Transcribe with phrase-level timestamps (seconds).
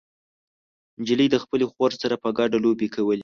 [0.99, 3.19] نجلۍ د خپلې خور سره په ګډه لوبې کولې.